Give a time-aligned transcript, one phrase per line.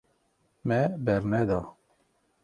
[0.69, 1.59] Me berneda.